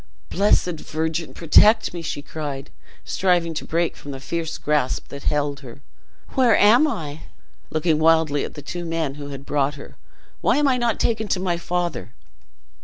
"Blessed 0.31 0.79
Virgin, 0.81 1.31
protect 1.35 1.93
me!" 1.93 2.01
she 2.01 2.23
cried, 2.23 2.71
striving 3.05 3.53
to 3.53 3.63
break 3.65 3.95
from 3.95 4.09
the 4.09 4.19
fierce 4.19 4.57
grasp 4.57 5.09
that 5.09 5.25
held 5.25 5.59
her. 5.59 5.79
"Where 6.29 6.55
am 6.57 6.87
I?" 6.87 7.25
looking 7.69 7.99
wildly 7.99 8.43
at 8.43 8.55
the 8.55 8.63
two 8.63 8.83
men 8.83 9.13
who 9.21 9.27
had 9.27 9.45
brought 9.45 9.75
her: 9.75 9.97
"Why 10.41 10.57
am 10.57 10.67
I 10.67 10.77
not 10.77 10.99
taken 10.99 11.27
to 11.27 11.39
my 11.39 11.55
father?" 11.57 12.13